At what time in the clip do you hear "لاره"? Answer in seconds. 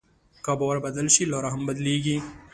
1.31-1.49